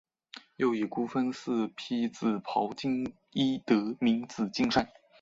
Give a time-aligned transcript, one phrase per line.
[0.55, 4.89] 又以孤峰似披紫袍金衣得名紫金山。